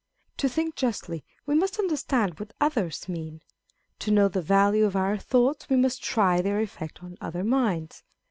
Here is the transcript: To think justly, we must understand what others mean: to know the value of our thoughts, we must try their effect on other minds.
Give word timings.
To 0.37 0.49
think 0.49 0.75
justly, 0.75 1.23
we 1.45 1.53
must 1.53 1.77
understand 1.77 2.39
what 2.39 2.53
others 2.59 3.07
mean: 3.07 3.43
to 3.99 4.09
know 4.09 4.29
the 4.29 4.41
value 4.41 4.85
of 4.85 4.95
our 4.95 5.19
thoughts, 5.19 5.69
we 5.69 5.75
must 5.75 6.01
try 6.03 6.41
their 6.41 6.59
effect 6.59 7.03
on 7.03 7.17
other 7.21 7.43
minds. 7.43 8.01